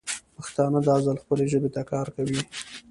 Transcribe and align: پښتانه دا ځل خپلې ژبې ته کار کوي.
پښتانه 0.35 0.79
دا 0.87 0.95
ځل 1.05 1.17
خپلې 1.23 1.45
ژبې 1.51 1.69
ته 1.75 1.81
کار 1.91 2.07
کوي. 2.15 2.39